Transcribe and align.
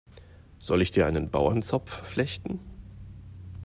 Soll 0.57 0.81
ich 0.81 0.89
dir 0.89 1.05
einen 1.05 1.29
Bauernzopf 1.29 1.91
flechten? 2.07 2.59